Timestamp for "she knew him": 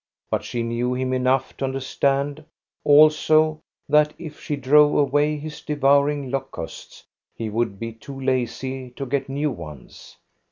0.43-1.13